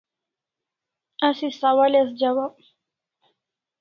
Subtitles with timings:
[1.27, 2.53] Asi sawal as jawab